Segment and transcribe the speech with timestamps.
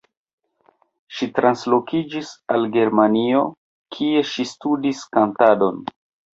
[1.17, 3.45] Ŝi translokiĝis al Germanio,
[3.99, 5.83] kie ŝi studis kantadon.